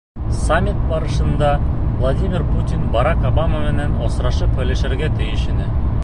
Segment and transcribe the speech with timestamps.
[0.45, 1.49] Саммит барышында
[1.99, 5.69] Владимир Путин Барак Обама менән осрашып һөйләшергә тейеш ине.